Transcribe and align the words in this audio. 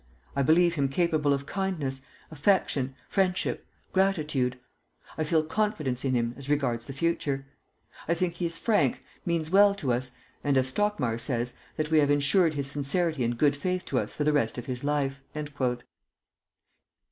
I 0.35 0.41
believe 0.41 0.73
him 0.73 0.89
capable 0.89 1.31
of 1.31 1.45
kindness, 1.45 2.01
affection, 2.31 2.95
friendship, 3.07 3.67
gratitude. 3.93 4.57
I 5.15 5.23
feel 5.23 5.43
confidence 5.43 6.03
in 6.03 6.15
him 6.15 6.33
as 6.39 6.49
regards 6.49 6.87
the 6.87 6.91
future. 6.93 7.45
I 8.07 8.15
think 8.15 8.33
he 8.33 8.47
is 8.47 8.57
frank, 8.57 9.03
means 9.27 9.51
well 9.51 9.75
to 9.75 9.93
us, 9.93 10.09
and, 10.43 10.57
as 10.57 10.69
Stockmar 10.73 11.19
says, 11.19 11.53
that 11.77 11.91
we 11.91 11.99
have 11.99 12.09
insured 12.09 12.55
his 12.55 12.65
sincerity 12.65 13.23
and 13.23 13.37
good 13.37 13.55
faith 13.55 13.85
to 13.85 13.99
us 13.99 14.15
for 14.15 14.23
the 14.23 14.33
rest 14.33 14.57
of 14.57 14.65
his 14.65 14.83
life." 14.83 15.21